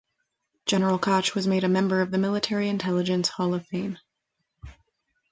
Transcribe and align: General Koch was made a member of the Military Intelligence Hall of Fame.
General 0.65 0.97
Koch 0.97 1.35
was 1.35 1.45
made 1.45 1.63
a 1.63 1.69
member 1.69 2.01
of 2.01 2.09
the 2.09 2.17
Military 2.17 2.67
Intelligence 2.69 3.29
Hall 3.29 3.53
of 3.53 3.67
Fame. 3.67 3.99